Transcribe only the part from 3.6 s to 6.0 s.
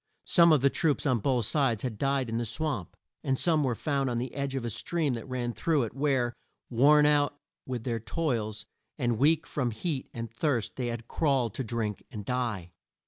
were found on the edge of a stream that ran through it,